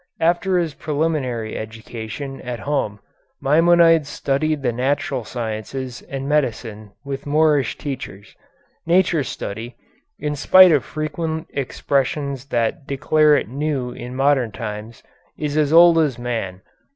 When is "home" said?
2.61-2.99